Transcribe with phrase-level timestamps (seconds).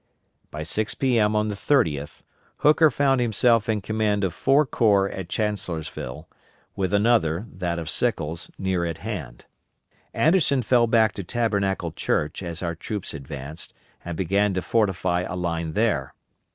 [0.49, 1.35] By 6 P.M.
[1.35, 2.23] on the 30th,
[2.65, 6.27] Hooker found himself in command of four corps at Chancellorsville,
[6.75, 9.45] with another that of Sickles near at hand.
[10.11, 15.35] Anderson fell back to Tabernacle Church as our troops advanced, and began to fortify a
[15.35, 16.15] line there.